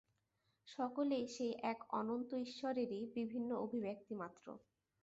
[0.67, 4.45] সকলেই সেই এক অনন্ত ঈশ্বরেরই বিভিন্ন অভিব্যক্তিমাত্র।